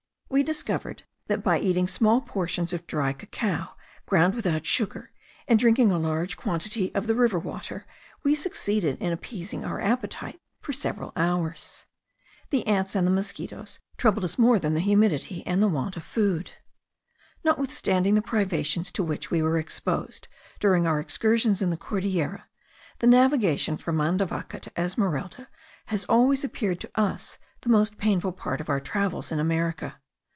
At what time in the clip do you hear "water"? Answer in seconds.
7.37-7.85